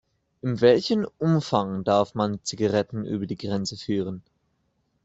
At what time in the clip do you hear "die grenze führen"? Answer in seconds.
3.27-4.23